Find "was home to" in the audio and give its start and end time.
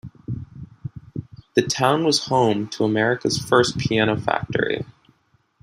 2.05-2.83